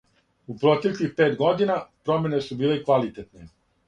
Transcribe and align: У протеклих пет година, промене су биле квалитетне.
У 0.47 0.55
протеклих 0.55 1.15
пет 1.19 1.35
година, 1.41 1.75
промене 2.13 2.39
су 2.47 2.57
биле 2.63 2.79
квалитетне. 2.89 3.45